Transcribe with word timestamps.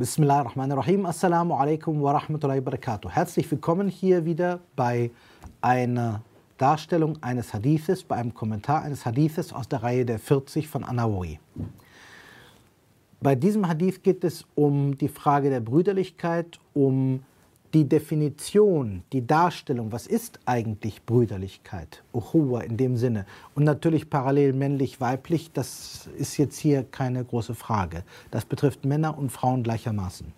Bismillahirrahmanirrahim. 0.00 1.04
Assalamu 1.04 1.52
alaikum 1.52 2.00
wa 2.00 2.12
rahmatullahi 2.18 2.64
wa 2.64 2.70
barakatuh. 2.70 3.10
Herzlich 3.10 3.50
willkommen 3.50 3.86
hier 3.86 4.24
wieder 4.24 4.60
bei 4.74 5.10
einer 5.60 6.22
Darstellung 6.56 7.22
eines 7.22 7.52
Hadithes, 7.52 8.02
bei 8.02 8.16
einem 8.16 8.32
Kommentar 8.32 8.80
eines 8.80 9.04
Hadithes 9.04 9.52
aus 9.52 9.68
der 9.68 9.82
Reihe 9.82 10.06
der 10.06 10.18
40 10.18 10.68
von 10.68 10.84
Anawi. 10.84 11.38
Bei 13.20 13.34
diesem 13.34 13.68
Hadith 13.68 14.02
geht 14.02 14.24
es 14.24 14.46
um 14.54 14.96
die 14.96 15.08
Frage 15.08 15.50
der 15.50 15.60
Brüderlichkeit, 15.60 16.58
um 16.72 17.22
die 17.72 17.88
Definition, 17.88 19.02
die 19.12 19.26
Darstellung, 19.26 19.92
was 19.92 20.06
ist 20.06 20.40
eigentlich 20.44 21.04
Brüderlichkeit, 21.04 22.02
Uhuwa 22.12 22.62
in 22.62 22.76
dem 22.76 22.96
Sinne. 22.96 23.26
Und 23.54 23.64
natürlich 23.64 24.10
parallel 24.10 24.52
männlich-weiblich, 24.54 25.52
das 25.52 26.08
ist 26.16 26.36
jetzt 26.36 26.58
hier 26.58 26.82
keine 26.82 27.24
große 27.24 27.54
Frage. 27.54 28.02
Das 28.30 28.44
betrifft 28.44 28.84
Männer 28.84 29.16
und 29.16 29.30
Frauen 29.30 29.62
gleichermaßen. 29.62 30.32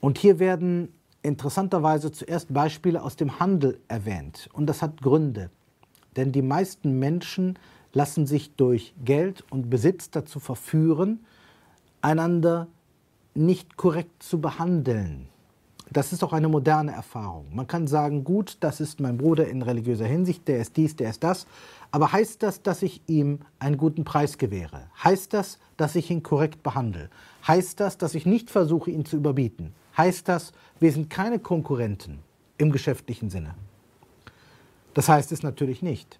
Und 0.00 0.18
hier 0.18 0.38
werden 0.38 0.92
interessanterweise 1.22 2.12
zuerst 2.12 2.52
Beispiele 2.52 3.02
aus 3.02 3.16
dem 3.16 3.40
Handel 3.40 3.80
erwähnt. 3.88 4.48
Und 4.52 4.66
das 4.66 4.80
hat 4.80 5.02
Gründe. 5.02 5.50
Denn 6.16 6.30
die 6.30 6.42
meisten 6.42 6.98
Menschen 7.00 7.58
lassen 7.92 8.26
sich 8.26 8.54
durch 8.54 8.94
Geld 9.04 9.44
und 9.50 9.70
Besitz 9.70 10.10
dazu 10.10 10.38
verführen, 10.38 11.24
einander 12.00 12.68
nicht 13.34 13.76
korrekt 13.76 14.22
zu 14.22 14.40
behandeln 14.40 15.28
das 15.96 16.12
ist 16.12 16.24
auch 16.24 16.32
eine 16.32 16.48
moderne 16.48 16.92
Erfahrung. 16.92 17.46
Man 17.54 17.66
kann 17.66 17.86
sagen, 17.86 18.24
gut, 18.24 18.56
das 18.60 18.80
ist 18.80 19.00
mein 19.00 19.16
Bruder 19.16 19.46
in 19.48 19.62
religiöser 19.62 20.06
Hinsicht, 20.06 20.46
der 20.48 20.58
ist 20.58 20.76
dies, 20.76 20.96
der 20.96 21.10
ist 21.10 21.22
das. 21.22 21.46
Aber 21.92 22.12
heißt 22.12 22.42
das, 22.42 22.62
dass 22.62 22.82
ich 22.82 23.00
ihm 23.06 23.38
einen 23.60 23.76
guten 23.76 24.04
Preis 24.04 24.36
gewähre? 24.36 24.82
Heißt 25.02 25.32
das, 25.32 25.58
dass 25.76 25.94
ich 25.94 26.10
ihn 26.10 26.24
korrekt 26.24 26.62
behandle? 26.64 27.10
Heißt 27.46 27.78
das, 27.78 27.96
dass 27.96 28.16
ich 28.16 28.26
nicht 28.26 28.50
versuche, 28.50 28.90
ihn 28.90 29.04
zu 29.04 29.16
überbieten? 29.16 29.72
Heißt 29.96 30.28
das, 30.28 30.52
wir 30.80 30.90
sind 30.90 31.08
keine 31.10 31.38
Konkurrenten 31.38 32.18
im 32.58 32.72
geschäftlichen 32.72 33.30
Sinne? 33.30 33.54
Das 34.94 35.08
heißt 35.08 35.30
es 35.30 35.44
natürlich 35.44 35.82
nicht. 35.82 36.18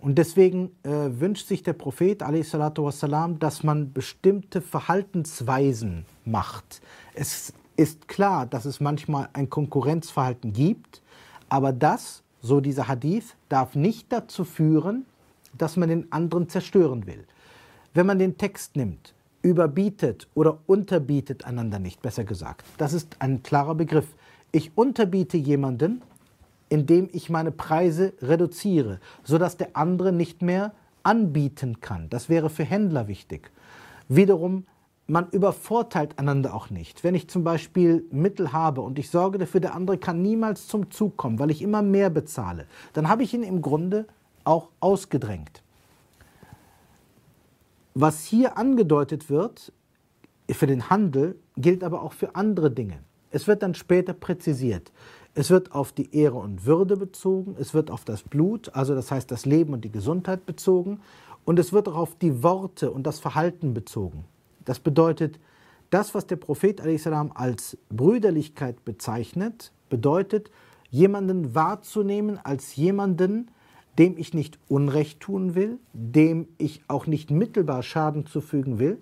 Und 0.00 0.16
deswegen 0.16 0.70
äh, 0.84 0.90
wünscht 0.90 1.48
sich 1.48 1.62
der 1.62 1.72
Prophet 1.74 2.20
wassalam, 2.22 3.38
dass 3.38 3.62
man 3.64 3.92
bestimmte 3.92 4.62
Verhaltensweisen 4.62 6.06
macht. 6.24 6.80
Es 7.14 7.52
ist 7.78 8.08
klar, 8.08 8.44
dass 8.44 8.64
es 8.64 8.80
manchmal 8.80 9.28
ein 9.32 9.48
Konkurrenzverhalten 9.48 10.52
gibt, 10.52 11.00
aber 11.48 11.72
das, 11.72 12.24
so 12.42 12.60
dieser 12.60 12.88
Hadith, 12.88 13.36
darf 13.48 13.76
nicht 13.76 14.12
dazu 14.12 14.44
führen, 14.44 15.06
dass 15.56 15.76
man 15.76 15.88
den 15.88 16.12
anderen 16.12 16.48
zerstören 16.48 17.06
will. 17.06 17.24
Wenn 17.94 18.06
man 18.06 18.18
den 18.18 18.36
Text 18.36 18.76
nimmt, 18.76 19.14
überbietet 19.42 20.26
oder 20.34 20.58
unterbietet 20.66 21.44
einander 21.44 21.78
nicht, 21.78 22.02
besser 22.02 22.24
gesagt, 22.24 22.66
das 22.78 22.92
ist 22.92 23.16
ein 23.20 23.44
klarer 23.44 23.76
Begriff. 23.76 24.08
Ich 24.50 24.76
unterbiete 24.76 25.36
jemanden, 25.36 26.02
indem 26.68 27.08
ich 27.12 27.30
meine 27.30 27.52
Preise 27.52 28.12
reduziere, 28.20 28.98
sodass 29.22 29.56
der 29.56 29.76
andere 29.76 30.12
nicht 30.12 30.42
mehr 30.42 30.72
anbieten 31.04 31.80
kann. 31.80 32.10
Das 32.10 32.28
wäre 32.28 32.50
für 32.50 32.64
Händler 32.64 33.06
wichtig. 33.06 33.52
Wiederum 34.08 34.66
man 35.08 35.30
übervorteilt 35.30 36.18
einander 36.18 36.54
auch 36.54 36.68
nicht. 36.68 37.02
Wenn 37.02 37.14
ich 37.14 37.28
zum 37.28 37.42
Beispiel 37.42 38.04
Mittel 38.10 38.52
habe 38.52 38.82
und 38.82 38.98
ich 38.98 39.10
sorge 39.10 39.38
dafür, 39.38 39.60
der 39.60 39.74
andere 39.74 39.96
kann 39.96 40.20
niemals 40.20 40.68
zum 40.68 40.90
Zug 40.90 41.16
kommen, 41.16 41.38
weil 41.38 41.50
ich 41.50 41.62
immer 41.62 41.82
mehr 41.82 42.10
bezahle, 42.10 42.66
dann 42.92 43.08
habe 43.08 43.22
ich 43.22 43.32
ihn 43.32 43.42
im 43.42 43.62
Grunde 43.62 44.06
auch 44.44 44.68
ausgedrängt. 44.80 45.62
Was 47.94 48.24
hier 48.24 48.58
angedeutet 48.58 49.30
wird 49.30 49.72
für 50.50 50.66
den 50.66 50.90
Handel, 50.90 51.38
gilt 51.56 51.82
aber 51.82 52.02
auch 52.02 52.12
für 52.12 52.36
andere 52.36 52.70
Dinge. 52.70 52.98
Es 53.30 53.46
wird 53.46 53.62
dann 53.62 53.74
später 53.74 54.12
präzisiert. 54.12 54.92
Es 55.34 55.50
wird 55.50 55.72
auf 55.72 55.92
die 55.92 56.14
Ehre 56.14 56.36
und 56.36 56.66
Würde 56.66 56.96
bezogen, 56.96 57.56
es 57.58 57.72
wird 57.72 57.90
auf 57.90 58.04
das 58.04 58.22
Blut, 58.22 58.74
also 58.74 58.94
das 58.94 59.10
heißt 59.10 59.30
das 59.30 59.46
Leben 59.46 59.72
und 59.72 59.84
die 59.84 59.92
Gesundheit 59.92 60.44
bezogen, 60.44 61.00
und 61.44 61.58
es 61.58 61.72
wird 61.72 61.88
auch 61.88 61.96
auf 61.96 62.14
die 62.16 62.42
Worte 62.42 62.90
und 62.90 63.06
das 63.06 63.20
Verhalten 63.20 63.72
bezogen. 63.72 64.24
Das 64.68 64.80
bedeutet, 64.80 65.40
das, 65.88 66.14
was 66.14 66.26
der 66.26 66.36
Prophet 66.36 66.82
als 66.82 67.78
Brüderlichkeit 67.88 68.84
bezeichnet, 68.84 69.72
bedeutet, 69.88 70.50
jemanden 70.90 71.54
wahrzunehmen 71.54 72.38
als 72.44 72.76
jemanden, 72.76 73.50
dem 73.98 74.18
ich 74.18 74.34
nicht 74.34 74.58
Unrecht 74.68 75.20
tun 75.20 75.54
will, 75.54 75.78
dem 75.94 76.48
ich 76.58 76.82
auch 76.86 77.06
nicht 77.06 77.30
mittelbar 77.30 77.82
Schaden 77.82 78.26
zufügen 78.26 78.78
will, 78.78 78.98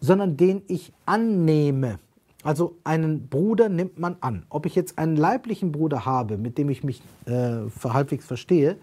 sondern 0.00 0.36
den 0.36 0.62
ich 0.66 0.92
annehme. 1.06 2.00
Also 2.42 2.74
einen 2.82 3.28
Bruder 3.28 3.68
nimmt 3.68 4.00
man 4.00 4.16
an. 4.20 4.44
Ob 4.48 4.66
ich 4.66 4.74
jetzt 4.74 4.98
einen 4.98 5.14
leiblichen 5.14 5.70
Bruder 5.70 6.04
habe, 6.04 6.36
mit 6.36 6.58
dem 6.58 6.68
ich 6.68 6.82
mich 6.82 7.00
äh, 7.26 7.58
halbwegs 7.84 8.26
verstehe, 8.26 8.76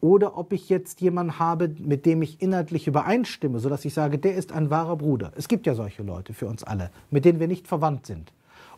oder 0.00 0.36
ob 0.36 0.52
ich 0.52 0.68
jetzt 0.68 1.00
jemanden 1.00 1.38
habe, 1.38 1.74
mit 1.78 2.06
dem 2.06 2.22
ich 2.22 2.42
inhaltlich 2.42 2.86
übereinstimme, 2.86 3.58
sodass 3.58 3.84
ich 3.84 3.94
sage, 3.94 4.18
der 4.18 4.34
ist 4.34 4.52
ein 4.52 4.70
wahrer 4.70 4.96
Bruder. 4.96 5.32
Es 5.36 5.48
gibt 5.48 5.66
ja 5.66 5.74
solche 5.74 6.02
Leute 6.02 6.34
für 6.34 6.46
uns 6.46 6.62
alle, 6.62 6.90
mit 7.10 7.24
denen 7.24 7.40
wir 7.40 7.48
nicht 7.48 7.66
verwandt 7.66 8.06
sind. 8.06 8.32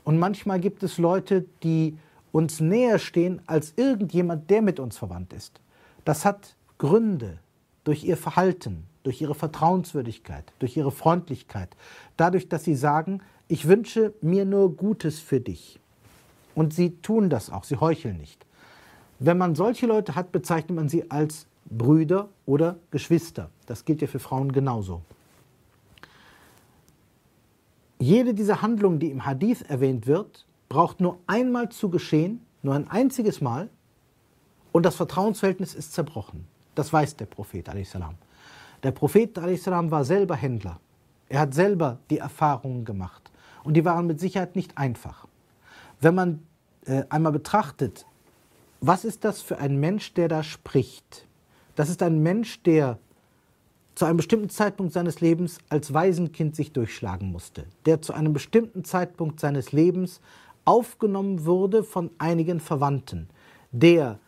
Und 0.04 0.18
manchmal 0.18 0.60
gibt 0.60 0.82
es 0.82 0.98
Leute, 0.98 1.44
die 1.62 1.98
uns 2.32 2.60
näher 2.60 2.98
stehen 2.98 3.40
als 3.46 3.74
irgendjemand, 3.76 4.48
der 4.50 4.62
mit 4.62 4.80
uns 4.80 4.96
verwandt 4.96 5.32
ist. 5.32 5.60
Das 6.04 6.24
hat 6.24 6.54
Gründe 6.78 7.38
durch 7.84 8.04
ihr 8.04 8.16
Verhalten, 8.16 8.84
durch 9.02 9.20
ihre 9.20 9.34
Vertrauenswürdigkeit, 9.34 10.44
durch 10.58 10.76
ihre 10.76 10.92
Freundlichkeit, 10.92 11.70
dadurch, 12.16 12.48
dass 12.48 12.64
sie 12.64 12.74
sagen, 12.74 13.20
ich 13.48 13.66
wünsche 13.66 14.12
mir 14.20 14.44
nur 14.44 14.76
Gutes 14.76 15.18
für 15.18 15.40
dich. 15.40 15.80
Und 16.54 16.74
sie 16.74 16.96
tun 17.02 17.30
das 17.30 17.50
auch, 17.50 17.64
sie 17.64 17.76
heucheln 17.76 18.18
nicht. 18.18 18.44
Wenn 19.18 19.38
man 19.38 19.54
solche 19.54 19.86
Leute 19.86 20.14
hat, 20.14 20.32
bezeichnet 20.32 20.76
man 20.76 20.88
sie 20.88 21.10
als 21.10 21.46
Brüder 21.64 22.28
oder 22.46 22.76
Geschwister. 22.90 23.50
Das 23.66 23.84
gilt 23.84 24.00
ja 24.00 24.06
für 24.06 24.18
Frauen 24.18 24.52
genauso. 24.52 25.02
Jede 27.98 28.32
dieser 28.32 28.62
Handlungen, 28.62 29.00
die 29.00 29.10
im 29.10 29.26
Hadith 29.26 29.62
erwähnt 29.62 30.06
wird, 30.06 30.46
braucht 30.68 31.00
nur 31.00 31.18
einmal 31.26 31.68
zu 31.68 31.90
geschehen, 31.90 32.44
nur 32.62 32.74
ein 32.74 32.88
einziges 32.88 33.40
Mal, 33.40 33.68
und 34.70 34.84
das 34.84 34.96
Vertrauensverhältnis 34.96 35.74
ist 35.74 35.92
zerbrochen. 35.92 36.46
Das 36.74 36.92
weiß 36.92 37.16
der 37.16 37.26
Prophet. 37.26 37.68
Der 38.82 38.92
Prophet 38.92 39.36
war 39.36 40.04
selber 40.04 40.36
Händler. 40.36 40.78
Er 41.28 41.40
hat 41.40 41.54
selber 41.54 41.98
die 42.10 42.18
Erfahrungen 42.18 42.84
gemacht. 42.84 43.30
Und 43.64 43.74
die 43.74 43.84
waren 43.84 44.06
mit 44.06 44.20
Sicherheit 44.20 44.54
nicht 44.54 44.78
einfach. 44.78 45.26
Wenn 46.00 46.14
man 46.14 46.46
äh, 46.86 47.02
einmal 47.08 47.32
betrachtet, 47.32 48.06
was 48.80 49.04
ist 49.04 49.24
das 49.24 49.42
für 49.42 49.58
ein 49.58 49.78
Mensch, 49.78 50.14
der 50.14 50.28
da 50.28 50.42
spricht? 50.42 51.26
Das 51.74 51.88
ist 51.88 52.02
ein 52.02 52.22
Mensch, 52.22 52.62
der 52.62 52.98
zu 53.94 54.04
einem 54.04 54.16
bestimmten 54.16 54.48
Zeitpunkt 54.48 54.92
seines 54.92 55.20
Lebens 55.20 55.58
als 55.68 55.92
Waisenkind 55.92 56.54
sich 56.54 56.72
durchschlagen 56.72 57.32
musste, 57.32 57.64
der 57.84 58.00
zu 58.00 58.12
einem 58.12 58.32
bestimmten 58.32 58.84
Zeitpunkt 58.84 59.40
seines 59.40 59.72
Lebens 59.72 60.20
aufgenommen 60.64 61.44
wurde 61.46 61.82
von 61.82 62.10
einigen 62.18 62.60
Verwandten, 62.60 63.28
der 63.72 64.20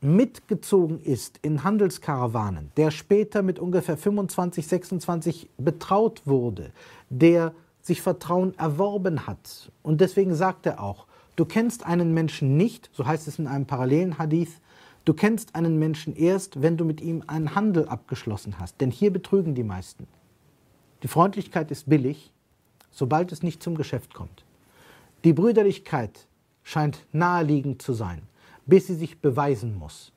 mitgezogen 0.00 1.00
ist 1.00 1.38
in 1.42 1.64
Handelskarawanen, 1.64 2.70
der 2.76 2.90
später 2.90 3.42
mit 3.42 3.58
ungefähr 3.58 3.96
25, 3.96 4.66
26 4.66 5.50
betraut 5.58 6.22
wurde, 6.24 6.70
der 7.08 7.52
sich 7.82 8.02
Vertrauen 8.02 8.56
erworben 8.58 9.26
hat. 9.26 9.72
Und 9.82 10.00
deswegen 10.00 10.34
sagt 10.34 10.66
er 10.66 10.82
auch, 10.82 11.06
Du 11.40 11.46
kennst 11.46 11.86
einen 11.86 12.12
Menschen 12.12 12.58
nicht, 12.58 12.90
so 12.92 13.06
heißt 13.06 13.26
es 13.26 13.38
in 13.38 13.46
einem 13.46 13.64
parallelen 13.64 14.18
Hadith, 14.18 14.60
du 15.06 15.14
kennst 15.14 15.54
einen 15.54 15.78
Menschen 15.78 16.14
erst, 16.14 16.60
wenn 16.60 16.76
du 16.76 16.84
mit 16.84 17.00
ihm 17.00 17.24
einen 17.28 17.54
Handel 17.54 17.88
abgeschlossen 17.88 18.58
hast. 18.58 18.78
Denn 18.82 18.90
hier 18.90 19.10
betrügen 19.10 19.54
die 19.54 19.64
meisten. 19.64 20.06
Die 21.02 21.08
Freundlichkeit 21.08 21.70
ist 21.70 21.88
billig, 21.88 22.30
sobald 22.90 23.32
es 23.32 23.42
nicht 23.42 23.62
zum 23.62 23.74
Geschäft 23.74 24.12
kommt. 24.12 24.44
Die 25.24 25.32
Brüderlichkeit 25.32 26.26
scheint 26.62 27.06
naheliegend 27.10 27.80
zu 27.80 27.94
sein, 27.94 28.20
bis 28.66 28.88
sie 28.88 28.96
sich 28.96 29.22
beweisen 29.22 29.78
muss. 29.78 30.12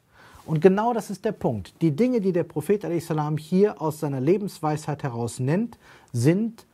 Und 0.45 0.59
genau 0.59 0.93
das 0.93 1.09
ist 1.09 1.23
der 1.23 1.31
Punkt. 1.31 1.73
Die 1.81 1.95
Dinge, 1.95 2.19
die 2.19 2.33
der 2.33 2.43
Prophet 2.43 2.85
hier 3.37 3.81
aus 3.81 4.01
seiner 4.01 4.19
Lebensweisheit 4.19 5.03
heraus 5.03 5.39
nennt, 5.39 5.77
sind 6.11 6.65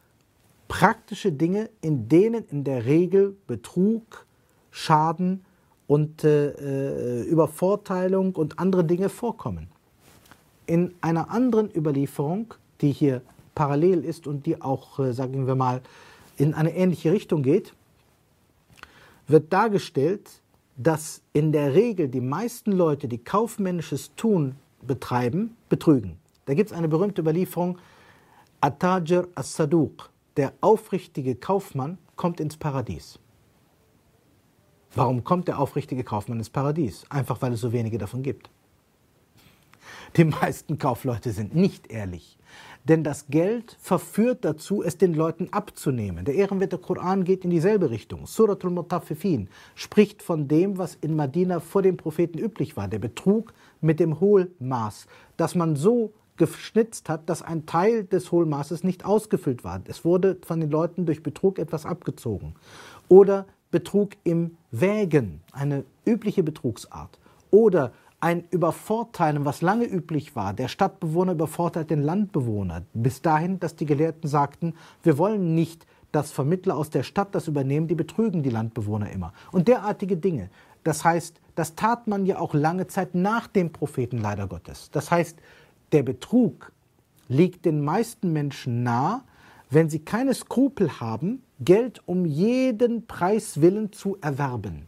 praktische 0.67 1.31
Dinge, 1.31 1.69
in 1.81 2.09
denen 2.09 2.45
in 2.49 2.63
der 2.63 2.85
Regel 2.85 3.37
Betrug, 3.45 4.25
Schaden 4.71 5.45
und 5.87 6.23
äh, 6.23 6.49
äh, 6.49 7.23
Übervorteilung 7.23 8.35
und 8.35 8.59
andere 8.59 8.83
Dinge 8.83 9.09
vorkommen. 9.09 9.67
In 10.67 10.93
einer 11.01 11.31
anderen 11.31 11.75
Überlieferung, 11.75 12.53
die 12.81 12.91
hier 12.91 13.21
parallel 13.55 14.05
ist 14.05 14.27
und 14.27 14.45
die 14.45 14.61
auch, 14.61 14.99
äh, 14.99 15.13
sagen 15.13 15.47
wir 15.47 15.55
mal, 15.55 15.81
in 16.37 16.53
eine 16.53 16.75
ähnliche 16.75 17.11
Richtung 17.11 17.41
geht, 17.41 17.73
wird 19.27 19.51
dargestellt, 19.51 20.41
dass 20.77 21.21
in 21.33 21.51
der 21.51 21.73
Regel 21.73 22.07
die 22.07 22.21
meisten 22.21 22.71
Leute, 22.71 23.07
die 23.07 23.17
kaufmännisches 23.17 24.15
Tun 24.15 24.55
betreiben, 24.81 25.57
betrügen. 25.67 26.17
Da 26.45 26.53
gibt 26.53 26.71
es 26.71 26.77
eine 26.77 26.87
berühmte 26.87 27.21
Überlieferung, 27.21 27.77
Atajir 28.61 29.27
as-Saduq, 29.35 30.09
der 30.37 30.53
aufrichtige 30.61 31.35
Kaufmann 31.35 31.97
kommt 32.15 32.39
ins 32.39 32.57
Paradies. 32.57 33.19
Warum 34.95 35.23
kommt 35.23 35.47
der 35.47 35.59
aufrichtige 35.59 36.03
Kaufmann 36.03 36.39
ins 36.39 36.49
Paradies? 36.49 37.05
Einfach 37.09 37.41
weil 37.41 37.53
es 37.53 37.61
so 37.61 37.71
wenige 37.71 37.97
davon 37.97 38.23
gibt. 38.23 38.49
Die 40.17 40.23
meisten 40.25 40.77
Kaufleute 40.77 41.31
sind 41.31 41.55
nicht 41.55 41.91
ehrlich. 41.91 42.37
Denn 42.85 43.03
das 43.03 43.27
Geld 43.27 43.77
verführt 43.79 44.43
dazu, 44.45 44.81
es 44.81 44.97
den 44.97 45.13
Leuten 45.13 45.49
abzunehmen. 45.51 46.25
Der 46.25 46.33
ehrenwerte 46.33 46.77
Koran 46.77 47.23
geht 47.23 47.43
in 47.43 47.51
dieselbe 47.51 47.91
Richtung. 47.91 48.25
Suratul 48.25 48.71
Mutaffifin 48.71 49.49
spricht 49.75 50.23
von 50.23 50.47
dem, 50.47 50.77
was 50.77 50.95
in 50.95 51.15
Medina 51.15 51.59
vor 51.59 51.81
dem 51.81 51.97
Propheten 51.97 52.39
üblich 52.39 52.77
war, 52.77 52.87
der 52.87 52.99
Betrug 52.99 53.53
mit 53.81 53.99
dem 53.99 54.19
Hohlmaß, 54.19 55.07
dass 55.37 55.55
man 55.55 55.75
so 55.75 56.13
geschnitzt 56.37 57.09
hat, 57.09 57.29
dass 57.29 57.41
ein 57.43 57.65
Teil 57.65 58.05
des 58.05 58.31
Hohlmaßes 58.31 58.83
nicht 58.83 59.05
ausgefüllt 59.05 59.63
war. 59.63 59.81
Es 59.85 60.05
wurde 60.05 60.37
von 60.43 60.61
den 60.61 60.71
Leuten 60.71 61.05
durch 61.05 61.21
Betrug 61.21 61.59
etwas 61.59 61.85
abgezogen. 61.85 62.55
Oder 63.09 63.45
Betrug 63.71 64.11
im 64.23 64.57
Wägen, 64.71 65.41
eine 65.51 65.83
übliche 66.05 66.43
Betrugsart. 66.43 67.19
Oder 67.51 67.91
ein 68.19 68.43
Übervorteilen, 68.51 69.45
was 69.45 69.61
lange 69.61 69.85
üblich 69.85 70.35
war. 70.35 70.53
Der 70.53 70.67
Stadtbewohner 70.67 71.33
übervorteilt 71.33 71.89
den 71.89 72.01
Landbewohner. 72.01 72.83
Bis 72.93 73.21
dahin, 73.21 73.59
dass 73.59 73.75
die 73.75 73.85
Gelehrten 73.85 74.27
sagten, 74.27 74.73
wir 75.03 75.17
wollen 75.17 75.55
nicht, 75.55 75.85
dass 76.11 76.31
Vermittler 76.31 76.75
aus 76.75 76.89
der 76.89 77.03
Stadt 77.03 77.33
das 77.35 77.47
übernehmen, 77.47 77.87
die 77.87 77.95
betrügen 77.95 78.43
die 78.43 78.49
Landbewohner 78.49 79.11
immer. 79.11 79.33
Und 79.51 79.67
derartige 79.67 80.17
Dinge. 80.17 80.49
Das 80.83 81.05
heißt, 81.05 81.39
das 81.55 81.75
tat 81.75 82.07
man 82.07 82.25
ja 82.25 82.39
auch 82.39 82.53
lange 82.53 82.87
Zeit 82.87 83.15
nach 83.15 83.47
dem 83.47 83.71
Propheten 83.71 84.17
leider 84.17 84.47
Gottes. 84.47 84.89
Das 84.91 85.11
heißt, 85.11 85.37
der 85.91 86.03
Betrug 86.03 86.71
liegt 87.27 87.65
den 87.65 87.83
meisten 87.83 88.33
Menschen 88.33 88.83
nah, 88.83 89.23
wenn 89.69 89.89
sie 89.89 89.99
keine 89.99 90.33
Skrupel 90.33 90.99
haben, 90.99 91.43
Geld 91.59 92.01
um 92.05 92.25
jeden 92.25 93.05
Preis 93.07 93.61
willen 93.61 93.91
zu 93.91 94.17
erwerben. 94.21 94.87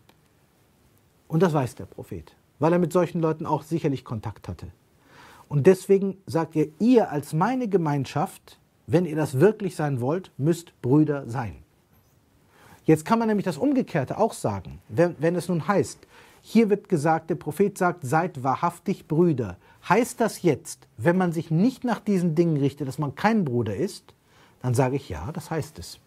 Und 1.28 1.42
das 1.44 1.54
weiß 1.54 1.76
der 1.76 1.86
Prophet 1.86 2.36
weil 2.62 2.74
er 2.74 2.80
mit 2.80 2.94
solchen 2.94 3.22
Leuten 3.22 3.48
auch 3.48 3.64
sicherlich 3.64 4.06
Kontakt 4.06 4.48
hatte. 4.48 4.68
Und 5.50 5.66
deswegen 5.66 6.18
sagt 6.28 6.56
er, 6.56 6.68
ihr 6.78 7.10
als 7.10 7.34
meine 7.34 7.68
Gemeinschaft, 7.68 8.60
wenn 8.86 9.06
ihr 9.06 9.16
das 9.16 9.40
wirklich 9.40 9.76
sein 9.76 10.00
wollt, 10.00 10.32
müsst 10.38 10.80
Brüder 10.84 11.28
sein. 11.28 11.56
Jetzt 12.86 13.04
kann 13.04 13.18
man 13.18 13.28
nämlich 13.28 13.46
das 13.46 13.58
Umgekehrte 13.58 14.20
auch 14.20 14.34
sagen, 14.34 14.80
wenn, 14.90 15.16
wenn 15.18 15.36
es 15.36 15.50
nun 15.50 15.68
heißt, 15.68 16.00
hier 16.44 16.70
wird 16.70 16.88
gesagt, 16.88 17.32
der 17.32 17.36
Prophet 17.36 17.76
sagt, 17.78 18.06
seid 18.06 18.44
wahrhaftig 18.44 19.08
Brüder. 19.08 19.58
Heißt 19.90 20.22
das 20.22 20.44
jetzt, 20.44 20.88
wenn 20.98 21.18
man 21.18 21.32
sich 21.32 21.50
nicht 21.50 21.84
nach 21.84 22.00
diesen 22.00 22.36
Dingen 22.36 22.58
richtet, 22.58 22.88
dass 22.88 23.00
man 23.00 23.16
kein 23.16 23.44
Bruder 23.44 23.76
ist? 23.76 24.14
Dann 24.62 24.76
sage 24.76 24.98
ich 24.98 25.10
ja, 25.10 25.32
das 25.32 25.50
heißt 25.50 25.80
es. 25.80 26.00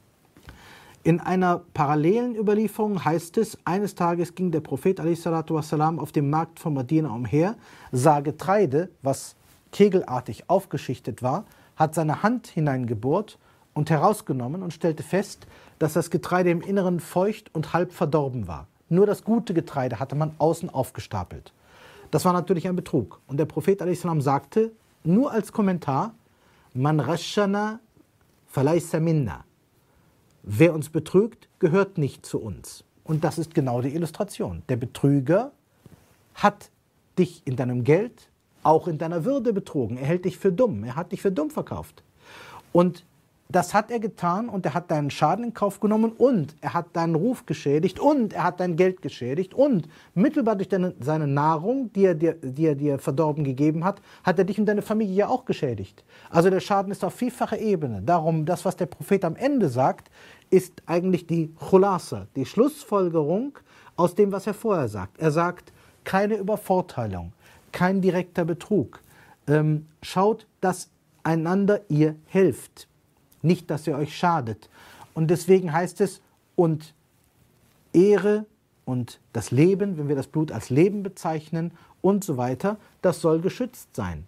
In 1.07 1.21
einer 1.21 1.61
parallelen 1.75 2.35
Überlieferung 2.35 3.05
heißt 3.05 3.37
es, 3.37 3.59
eines 3.67 3.95
Tages 3.95 4.35
ging 4.35 4.51
der 4.51 4.61
Prophet 4.61 4.99
wassalam, 4.99 5.99
auf 5.99 6.13
dem 6.13 6.31
Markt 6.31 6.59
von 6.59 6.73
Medina 6.73 7.15
umher, 7.15 7.57
sah 7.93 8.21
Getreide, 8.21 8.89
was 9.03 9.37
kegelartig 9.71 10.49
aufgeschichtet 10.49 11.23
war, 11.23 11.45
hat 11.77 11.95
seine 11.95 12.23
Hand 12.23 12.47
hineingebohrt 12.47 13.39
und 13.75 13.91
herausgenommen 13.91 14.63
und 14.63 14.73
stellte 14.73 15.03
fest, 15.03 15.47
dass 15.79 15.93
das 15.93 16.09
Getreide 16.09 16.49
im 16.49 16.63
Inneren 16.63 17.01
feucht 17.01 17.55
und 17.55 17.75
halb 17.75 17.93
verdorben 17.93 18.49
war. 18.49 18.67
Nur 18.89 19.05
das 19.05 19.25
gute 19.25 19.53
Getreide 19.53 20.01
hatte 20.01 20.15
man 20.15 20.35
außen 20.39 20.71
aufgestapelt. 20.71 21.53
Das 22.13 22.25
war 22.25 22.33
natürlich 22.33 22.67
ein 22.67 22.77
Betrug. 22.77 23.21
Und 23.27 23.37
der 23.37 23.45
Prophet 23.45 23.81
salam 23.95 24.23
sagte, 24.23 24.73
nur 25.03 25.33
als 25.33 25.53
Kommentar, 25.53 26.15
man 26.73 26.99
rashana 26.99 27.81
falaysa 28.47 29.01
minna. 29.01 29.45
Wer 30.47 30.75
uns 30.75 30.91
betrügt, 30.91 31.49
gehört 31.59 31.97
nicht 31.97 32.27
zu 32.27 32.39
uns. 32.39 32.85
Und 33.03 33.25
das 33.25 33.39
ist 33.39 33.55
genau 33.55 33.81
die 33.81 33.95
Illustration. 33.95 34.63
Der 34.69 34.77
Betrüger 34.77 35.53
hat 36.35 36.71
dich 37.19 37.43
in 37.47 37.57
deinem 37.57 37.83
Geld, 37.83 38.29
auch 38.63 38.87
in 38.87 38.99
deiner 38.99 39.25
Würde 39.25 39.55
betrogen. 39.55 39.97
Er 39.97 40.07
hält 40.07 40.27
dich 40.27 40.37
für 40.37 40.53
dumm. 40.53 40.85
Er 40.85 40.97
hat 40.97 41.13
dich 41.13 41.23
für 41.23 41.33
dumm 41.33 41.51
verkauft. 41.51 42.03
Und 42.73 43.07
das 43.49 43.75
hat 43.75 43.91
er 43.91 44.01
getan 44.01 44.49
und 44.49 44.65
er 44.65 44.75
hat 44.75 44.91
deinen 44.91 45.11
Schaden 45.11 45.45
in 45.45 45.55
Kauf 45.55 45.79
genommen 45.79 46.13
und 46.13 46.57
er 46.63 46.73
hat 46.73 46.97
deinen 46.97 47.15
Ruf 47.15 47.45
geschädigt 47.45 48.01
und 48.01 48.33
er 48.33 48.45
hat 48.45 48.59
dein 48.59 48.77
Geld 48.77 49.03
geschädigt 49.03 49.53
und 49.53 49.89
mittelbar 50.15 50.57
durch 50.57 50.69
deine, 50.69 50.95
seine 50.99 51.27
Nahrung, 51.27 51.93
die 51.93 52.07
er, 52.07 52.15
dir, 52.15 52.35
die 52.35 52.67
er 52.67 52.75
dir 52.75 52.99
verdorben 52.99 53.45
gegeben 53.45 53.85
hat, 53.85 54.01
hat 54.23 54.39
er 54.39 54.45
dich 54.45 54.59
und 54.59 54.67
deine 54.67 54.83
Familie 54.83 55.15
ja 55.15 55.29
auch 55.29 55.45
geschädigt. 55.45 56.05
Also 56.31 56.49
der 56.49 56.61
Schaden 56.61 56.91
ist 56.91 57.05
auf 57.05 57.15
vielfacher 57.15 57.59
Ebene. 57.59 58.03
Darum, 58.03 58.47
das, 58.47 58.65
was 58.65 58.77
der 58.77 58.87
Prophet 58.87 59.25
am 59.25 59.37
Ende 59.37 59.69
sagt, 59.69 60.11
ist 60.49 60.83
eigentlich 60.87 61.27
die 61.27 61.55
Chulasa, 61.69 62.27
die 62.37 62.47
Schlussfolgerung 62.47 63.59
aus 63.97 64.15
dem, 64.15 64.33
was 64.33 64.47
er 64.47 64.55
vorher 64.55 64.89
sagt. 64.89 65.19
Er 65.19 65.31
sagt, 65.31 65.73
keine 66.05 66.37
Übervorteilung, 66.37 67.33
kein 67.73 68.01
direkter 68.01 68.45
Betrug. 68.45 69.01
Ähm, 69.47 69.87
schaut, 70.01 70.47
dass 70.61 70.91
einander 71.23 71.81
ihr 71.89 72.17
helft 72.27 72.89
nicht, 73.45 73.71
dass 73.71 73.87
ihr 73.87 73.97
euch 73.97 74.17
schadet. 74.17 74.69
Und 75.15 75.29
deswegen 75.29 75.73
heißt 75.73 76.01
es, 76.01 76.21
und 76.57 76.95
Ehre 77.93 78.47
und 78.85 79.21
das 79.33 79.51
Leben, 79.51 79.97
wenn 79.97 80.09
wir 80.09 80.17
das 80.17 80.27
Blut 80.27 80.53
als 80.53 80.71
Leben 80.71 81.03
bezeichnen 81.03 81.73
und 82.03 82.25
so 82.25 82.37
weiter, 82.37 82.77
das 83.03 83.21
soll 83.21 83.41
geschützt 83.41 83.95
sein. 83.95 84.25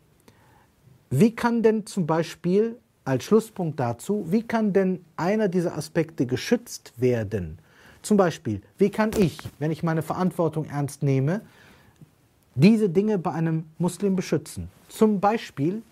Wie 1.11 1.35
kann 1.35 1.63
denn 1.63 1.87
zum 1.87 2.07
Beispiel 2.07 2.77
als 3.05 3.25
Schlusspunkt 3.25 3.79
dazu, 3.79 4.27
wie 4.31 4.43
kann 4.43 4.73
denn 4.73 5.05
einer 5.17 5.49
dieser 5.49 5.77
Aspekte 5.77 6.27
geschützt 6.27 6.93
werden? 6.97 7.59
Zum 8.03 8.17
Beispiel, 8.17 8.61
wie 8.79 8.91
kann 8.91 9.11
ich, 9.17 9.39
wenn 9.59 9.71
ich 9.71 9.83
meine 9.83 10.03
Verantwortung 10.03 10.65
ernst 10.67 11.03
nehme, 11.03 11.43
diese 12.55 12.89
Dinge 12.89 13.19
bei 13.19 13.33
einem 13.33 13.65
Muslim 13.79 14.17
beschützen? 14.17 14.69
Zum 14.89 15.21
Beispiel, 15.21 15.83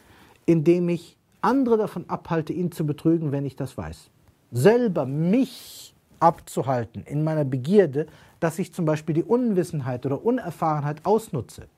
indem 0.47 0.89
ich 0.89 1.17
andere 1.45 1.77
davon 1.77 2.05
abhalte, 2.09 2.53
ihn 2.53 2.73
zu 2.73 2.87
betrügen, 2.87 3.33
wenn 3.33 3.45
ich 3.45 3.57
das 3.57 3.77
weiß. 3.77 4.11
Selber 4.51 5.07
mich 5.07 5.95
abzuhalten 6.21 7.05
in 7.05 7.23
meiner 7.23 7.45
Begierde, 7.45 8.07
dass 8.41 8.59
ich 8.59 8.73
zum 8.73 8.85
Beispiel 8.85 9.15
die 9.15 9.23
Unwissenheit 9.23 10.07
oder 10.07 10.25
Unerfahrenheit 10.25 11.05
ausnutze. 11.05 11.69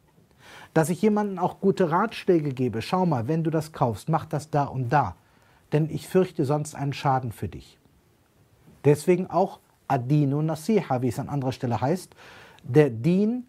Dass 0.75 0.91
ich 0.91 1.03
jemandem 1.03 1.39
auch 1.39 1.61
gute 1.61 1.91
Ratschläge 1.91 2.51
gebe. 2.53 2.83
Schau 2.83 3.07
mal, 3.07 3.29
wenn 3.29 3.45
du 3.45 3.51
das 3.51 3.73
kaufst, 3.73 4.08
mach 4.08 4.27
das 4.27 4.51
da 4.51 4.65
und 4.65 4.91
da. 4.91 5.17
Denn 5.73 5.91
ich 5.91 6.06
fürchte 6.06 6.44
sonst 6.44 6.75
einen 6.75 6.93
Schaden 6.93 7.32
für 7.32 7.49
dich. 7.49 7.79
Deswegen 8.85 9.29
auch 9.29 9.58
Adinu 9.89 10.43
Nasiha, 10.43 11.03
wie 11.03 11.08
es 11.08 11.19
an 11.19 11.29
anderer 11.29 11.53
Stelle 11.53 11.81
heißt. 11.81 12.15
Der 12.63 12.91
Dien, 12.91 13.46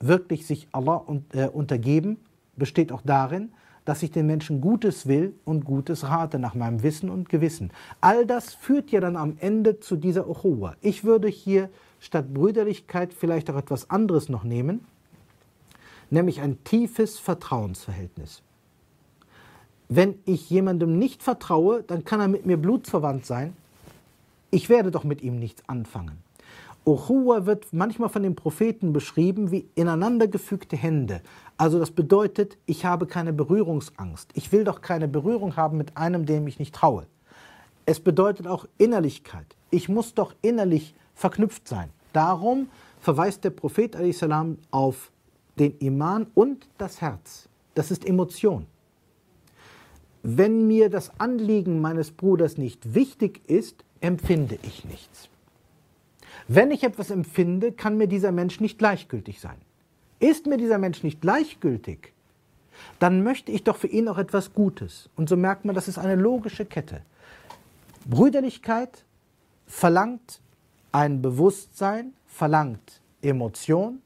wirklich 0.00 0.46
sich 0.46 0.68
Allah 0.72 1.04
äh, 1.32 1.46
untergeben, 1.46 2.18
besteht 2.56 2.90
auch 2.92 3.02
darin, 3.04 3.52
dass 3.90 4.04
ich 4.04 4.12
den 4.12 4.28
Menschen 4.28 4.60
Gutes 4.60 5.08
will 5.08 5.34
und 5.44 5.64
Gutes 5.64 6.04
rate 6.04 6.38
nach 6.38 6.54
meinem 6.54 6.84
Wissen 6.84 7.10
und 7.10 7.28
Gewissen. 7.28 7.72
All 8.00 8.24
das 8.24 8.54
führt 8.54 8.92
ja 8.92 9.00
dann 9.00 9.16
am 9.16 9.36
Ende 9.40 9.80
zu 9.80 9.96
dieser 9.96 10.28
Uchuwa. 10.28 10.76
Ich 10.80 11.02
würde 11.02 11.26
hier 11.26 11.70
statt 11.98 12.32
Brüderlichkeit 12.32 13.12
vielleicht 13.12 13.50
auch 13.50 13.56
etwas 13.56 13.90
anderes 13.90 14.28
noch 14.28 14.44
nehmen, 14.44 14.86
nämlich 16.08 16.40
ein 16.40 16.62
tiefes 16.62 17.18
Vertrauensverhältnis. 17.18 18.42
Wenn 19.88 20.20
ich 20.24 20.48
jemandem 20.48 20.96
nicht 20.96 21.24
vertraue, 21.24 21.82
dann 21.82 22.04
kann 22.04 22.20
er 22.20 22.28
mit 22.28 22.46
mir 22.46 22.58
blutsverwandt 22.58 23.26
sein. 23.26 23.56
Ich 24.52 24.68
werde 24.68 24.92
doch 24.92 25.02
mit 25.02 25.20
ihm 25.20 25.40
nichts 25.40 25.64
anfangen. 25.68 26.18
Ochuwa 26.84 27.44
wird 27.44 27.72
manchmal 27.72 28.08
von 28.08 28.22
den 28.22 28.34
Propheten 28.34 28.92
beschrieben 28.92 29.50
wie 29.50 29.68
ineinandergefügte 29.74 30.76
Hände. 30.76 31.20
Also 31.56 31.78
das 31.78 31.90
bedeutet, 31.90 32.56
ich 32.66 32.84
habe 32.84 33.06
keine 33.06 33.32
Berührungsangst. 33.32 34.30
Ich 34.34 34.50
will 34.50 34.64
doch 34.64 34.80
keine 34.80 35.06
Berührung 35.06 35.56
haben 35.56 35.76
mit 35.76 35.96
einem, 35.96 36.24
dem 36.24 36.46
ich 36.46 36.58
nicht 36.58 36.74
traue. 36.74 37.06
Es 37.84 38.00
bedeutet 38.00 38.46
auch 38.46 38.66
Innerlichkeit. 38.78 39.56
Ich 39.70 39.88
muss 39.88 40.14
doch 40.14 40.34
innerlich 40.42 40.94
verknüpft 41.14 41.68
sein. 41.68 41.90
Darum 42.12 42.68
verweist 43.00 43.44
der 43.44 43.50
Prophet 43.50 43.96
salam 44.14 44.58
auf 44.70 45.12
den 45.58 45.76
Iman 45.78 46.26
und 46.34 46.68
das 46.78 47.00
Herz. 47.00 47.48
Das 47.74 47.90
ist 47.90 48.06
Emotion. 48.06 48.66
Wenn 50.22 50.66
mir 50.66 50.90
das 50.90 51.18
Anliegen 51.18 51.80
meines 51.80 52.10
Bruders 52.10 52.58
nicht 52.58 52.94
wichtig 52.94 53.40
ist, 53.48 53.84
empfinde 54.00 54.58
ich 54.62 54.84
nichts. 54.84 55.29
Wenn 56.48 56.70
ich 56.70 56.84
etwas 56.84 57.10
empfinde, 57.10 57.72
kann 57.72 57.96
mir 57.96 58.06
dieser 58.06 58.32
Mensch 58.32 58.60
nicht 58.60 58.78
gleichgültig 58.78 59.40
sein. 59.40 59.56
Ist 60.18 60.46
mir 60.46 60.56
dieser 60.56 60.78
Mensch 60.78 61.02
nicht 61.02 61.20
gleichgültig, 61.20 62.12
dann 62.98 63.22
möchte 63.22 63.52
ich 63.52 63.64
doch 63.64 63.76
für 63.76 63.86
ihn 63.86 64.08
auch 64.08 64.18
etwas 64.18 64.52
Gutes. 64.52 65.08
Und 65.16 65.28
so 65.28 65.36
merkt 65.36 65.64
man, 65.64 65.74
das 65.74 65.88
ist 65.88 65.98
eine 65.98 66.14
logische 66.14 66.64
Kette. 66.64 67.02
Brüderlichkeit 68.06 69.04
verlangt 69.66 70.40
ein 70.92 71.22
Bewusstsein, 71.22 72.12
verlangt 72.26 73.00
Emotion, 73.22 74.00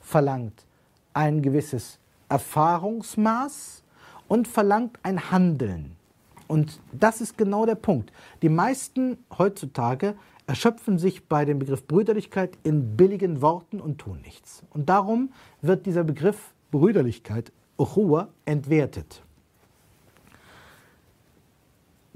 verlangt 0.00 0.64
ein 1.12 1.42
gewisses 1.42 1.98
Erfahrungsmaß 2.28 3.82
und 4.28 4.48
verlangt 4.48 4.98
ein 5.02 5.30
Handeln. 5.30 5.96
Und 6.46 6.80
das 6.92 7.20
ist 7.20 7.38
genau 7.38 7.66
der 7.66 7.74
Punkt. 7.74 8.12
Die 8.42 8.48
meisten 8.48 9.18
heutzutage 9.38 10.14
erschöpfen 10.46 10.98
sich 10.98 11.26
bei 11.26 11.44
dem 11.44 11.58
Begriff 11.58 11.86
Brüderlichkeit 11.86 12.58
in 12.62 12.96
billigen 12.96 13.40
Worten 13.40 13.80
und 13.80 13.98
tun 13.98 14.20
nichts. 14.22 14.62
Und 14.70 14.88
darum 14.88 15.32
wird 15.62 15.86
dieser 15.86 16.04
Begriff 16.04 16.54
Brüderlichkeit, 16.70 17.52
Uchuwa, 17.78 18.28
entwertet. 18.44 19.22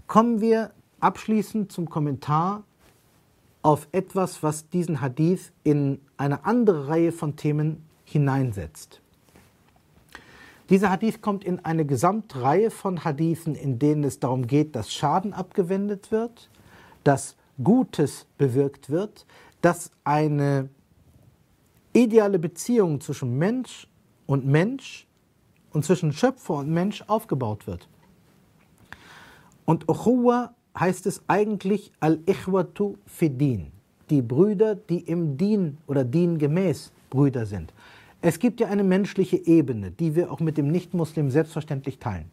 Kommen 0.06 0.40
wir 0.40 0.72
abschließend 1.00 1.72
zum 1.72 1.88
Kommentar 1.88 2.64
auf 3.62 3.88
etwas, 3.92 4.42
was 4.42 4.68
diesen 4.68 5.00
Hadith 5.00 5.52
in 5.64 6.00
eine 6.16 6.44
andere 6.44 6.88
Reihe 6.88 7.12
von 7.12 7.36
Themen 7.36 7.84
hineinsetzt. 8.04 9.00
Dieser 10.70 10.90
Hadith 10.90 11.22
kommt 11.22 11.44
in 11.44 11.64
eine 11.64 11.86
Gesamtreihe 11.86 12.70
von 12.70 13.04
Hadithen, 13.04 13.54
in 13.54 13.78
denen 13.78 14.04
es 14.04 14.20
darum 14.20 14.46
geht, 14.46 14.76
dass 14.76 14.92
Schaden 14.92 15.32
abgewendet 15.32 16.12
wird, 16.12 16.50
dass 17.04 17.36
Gutes 17.62 18.26
bewirkt 18.36 18.90
wird, 18.90 19.26
dass 19.60 19.90
eine 20.04 20.68
ideale 21.92 22.38
Beziehung 22.38 23.00
zwischen 23.00 23.38
Mensch 23.38 23.88
und 24.26 24.46
Mensch 24.46 25.06
und 25.72 25.84
zwischen 25.84 26.12
Schöpfer 26.12 26.54
und 26.54 26.70
Mensch 26.70 27.02
aufgebaut 27.06 27.66
wird. 27.66 27.88
Und 29.64 29.88
Uchuwa 29.88 30.54
heißt 30.78 31.06
es 31.06 31.22
eigentlich 31.26 31.92
Al-Ikhwatu 32.00 32.96
Fidin, 33.06 33.72
die 34.10 34.22
Brüder, 34.22 34.74
die 34.74 35.00
im 35.00 35.36
Din 35.36 35.78
oder 35.86 36.04
Din 36.04 36.38
gemäß 36.38 36.92
Brüder 37.10 37.46
sind. 37.46 37.72
Es 38.20 38.38
gibt 38.38 38.60
ja 38.60 38.68
eine 38.68 38.84
menschliche 38.84 39.36
Ebene, 39.36 39.90
die 39.90 40.14
wir 40.14 40.32
auch 40.32 40.40
mit 40.40 40.56
dem 40.56 40.68
Nichtmuslim 40.68 41.30
selbstverständlich 41.30 41.98
teilen. 41.98 42.30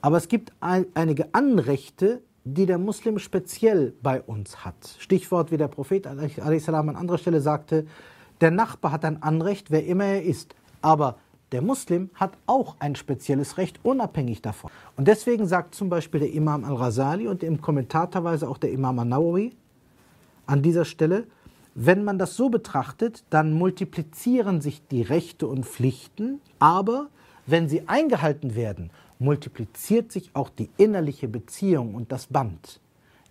Aber 0.00 0.16
es 0.16 0.28
gibt 0.28 0.52
ein, 0.60 0.86
einige 0.94 1.34
Anrechte, 1.34 2.22
die 2.54 2.66
der 2.66 2.78
Muslim 2.78 3.18
speziell 3.18 3.94
bei 4.02 4.20
uns 4.22 4.64
hat. 4.64 4.96
Stichwort, 4.98 5.50
wie 5.50 5.56
der 5.56 5.68
Prophet 5.68 6.06
an 6.06 6.18
anderer 6.18 7.18
Stelle 7.18 7.40
sagte, 7.40 7.86
der 8.40 8.50
Nachbar 8.50 8.92
hat 8.92 9.04
ein 9.04 9.22
Anrecht, 9.22 9.70
wer 9.70 9.84
immer 9.84 10.04
er 10.04 10.22
ist. 10.22 10.54
Aber 10.80 11.16
der 11.52 11.62
Muslim 11.62 12.10
hat 12.14 12.32
auch 12.46 12.76
ein 12.78 12.94
spezielles 12.94 13.58
Recht, 13.58 13.80
unabhängig 13.82 14.42
davon. 14.42 14.70
Und 14.96 15.08
deswegen 15.08 15.46
sagt 15.46 15.74
zum 15.74 15.88
Beispiel 15.88 16.20
der 16.20 16.32
Imam 16.32 16.64
al-Rasali 16.64 17.26
und 17.26 17.42
im 17.42 17.60
Kommentar 17.60 18.10
teilweise 18.10 18.48
auch 18.48 18.58
der 18.58 18.70
Imam 18.70 18.98
al-Nawawi 18.98 19.52
an 20.46 20.62
dieser 20.62 20.84
Stelle, 20.84 21.26
wenn 21.74 22.04
man 22.04 22.18
das 22.18 22.34
so 22.34 22.48
betrachtet, 22.48 23.24
dann 23.30 23.52
multiplizieren 23.52 24.60
sich 24.60 24.86
die 24.88 25.02
Rechte 25.02 25.46
und 25.46 25.64
Pflichten, 25.64 26.40
aber 26.58 27.08
wenn 27.46 27.68
sie 27.68 27.88
eingehalten 27.88 28.54
werden, 28.54 28.90
multipliziert 29.18 30.12
sich 30.12 30.30
auch 30.34 30.50
die 30.50 30.70
innerliche 30.76 31.28
Beziehung 31.28 31.94
und 31.94 32.12
das 32.12 32.26
Band. 32.26 32.80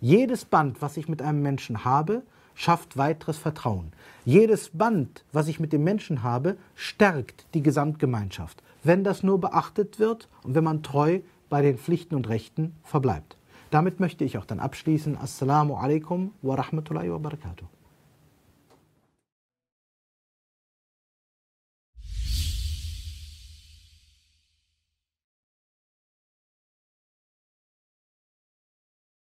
Jedes 0.00 0.44
Band, 0.44 0.80
was 0.80 0.96
ich 0.96 1.08
mit 1.08 1.22
einem 1.22 1.42
Menschen 1.42 1.84
habe, 1.84 2.22
schafft 2.54 2.96
weiteres 2.96 3.38
Vertrauen. 3.38 3.92
Jedes 4.24 4.70
Band, 4.70 5.24
was 5.32 5.48
ich 5.48 5.60
mit 5.60 5.72
dem 5.72 5.84
Menschen 5.84 6.22
habe, 6.22 6.56
stärkt 6.74 7.46
die 7.54 7.62
Gesamtgemeinschaft, 7.62 8.62
wenn 8.82 9.04
das 9.04 9.22
nur 9.22 9.40
beachtet 9.40 9.98
wird 9.98 10.28
und 10.42 10.54
wenn 10.54 10.64
man 10.64 10.82
treu 10.82 11.20
bei 11.48 11.62
den 11.62 11.78
Pflichten 11.78 12.14
und 12.14 12.28
Rechten 12.28 12.74
verbleibt. 12.82 13.36
Damit 13.70 14.00
möchte 14.00 14.24
ich 14.24 14.38
auch 14.38 14.44
dann 14.44 14.60
abschließen. 14.60 15.16
Assalamu 15.16 15.76
alaikum 15.76 16.32
wa 16.42 16.54
rahmatullahi 16.54 17.10
wa 17.10 17.18
barakatuh. 17.18 17.66